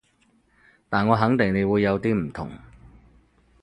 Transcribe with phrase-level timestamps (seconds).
[0.89, 2.49] 但我肯定你會有啲唔同